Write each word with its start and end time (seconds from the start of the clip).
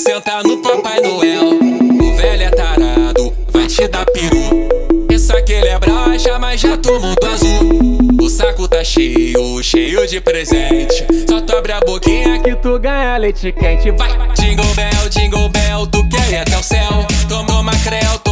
senta 0.00 0.42
no 0.42 0.56
Papai 0.62 0.98
Noel. 1.00 1.58
O 1.58 2.16
velho 2.16 2.42
é 2.42 2.50
tarado, 2.50 3.34
vai 3.52 3.66
te 3.66 3.86
dar 3.86 4.06
peru. 4.06 4.66
Pensa 5.06 5.42
que 5.42 5.52
ele 5.52 5.68
é 5.68 5.78
braxa, 5.78 6.38
mas 6.38 6.60
já 6.60 6.76
tomou 6.78 7.14
do 7.14 7.26
azul. 7.26 7.98
O 8.18 8.28
saco 8.30 8.66
tá 8.66 8.82
cheio, 8.82 9.62
cheio 9.62 10.06
de 10.06 10.18
presente. 10.20 11.04
Só 11.28 11.42
tu 11.42 11.54
abre 11.54 11.72
a 11.72 11.80
boquinha 11.80 12.38
que 12.38 12.56
tu 12.56 12.78
ganha 12.78 13.18
leite 13.18 13.52
quente. 13.52 13.90
Vai! 13.90 14.08
Jingle 14.34 14.74
bell, 14.74 15.08
jingle 15.10 15.48
bell, 15.50 15.86
tu 15.86 16.08
quer 16.08 16.30
ir 16.32 16.36
até 16.38 16.56
o 16.56 16.62
céu. 16.62 17.06
Tomou 17.28 17.62
macril, 17.62 18.18
tu 18.24 18.29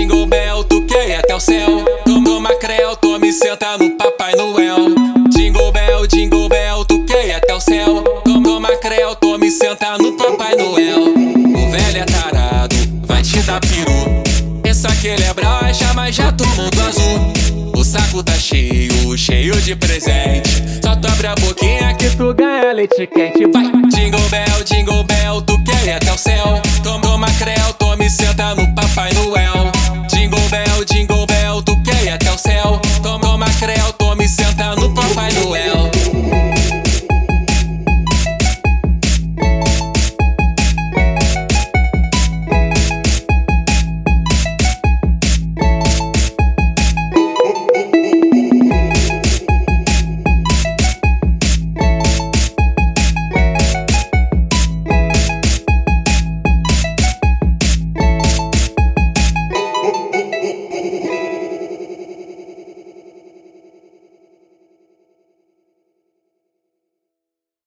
Jingle 0.00 0.26
bell, 0.28 0.64
ir 1.06 1.14
até 1.16 1.34
o 1.34 1.40
céu. 1.40 1.84
Toma 2.24 2.54
creu, 2.54 2.96
tome 2.96 3.30
senta 3.34 3.76
no 3.76 3.90
Papai 3.98 4.34
Noel. 4.34 4.94
Jingle 5.28 5.70
bell, 5.72 6.06
jingle 6.06 6.48
bell, 6.48 6.86
ir 7.22 7.32
até 7.32 7.54
o 7.54 7.60
céu. 7.60 8.02
Toma 8.24 8.74
creu, 8.76 9.14
tome 9.16 9.50
senta 9.50 9.98
no 9.98 10.16
Papai 10.16 10.56
Noel. 10.56 11.02
O 11.02 11.70
velho 11.70 11.98
é 11.98 12.04
tarado, 12.06 12.74
vai 13.02 13.20
te 13.20 13.42
dar 13.42 13.60
peru. 13.60 14.22
Pensa 14.62 14.88
que 14.96 15.08
ele 15.08 15.22
é 15.22 15.34
broxa, 15.34 15.92
mas 15.94 16.16
já 16.16 16.32
tomou 16.32 16.70
do 16.70 16.80
azul. 16.80 17.74
O 17.78 17.84
saco 17.84 18.22
tá 18.22 18.32
cheio, 18.32 19.18
cheio 19.18 19.60
de 19.60 19.76
presente. 19.76 20.80
Só 20.82 20.96
tu 20.96 21.08
abre 21.08 21.26
a 21.26 21.34
boquinha 21.34 21.94
que 21.94 22.08
tu 22.16 22.32
ganha 22.32 22.72
leite 22.72 23.06
quente. 23.06 23.44
Vai! 23.52 23.70
Jingle 23.90 24.28
bell, 24.30 24.64
jingle 24.64 25.04
bell, 25.04 25.39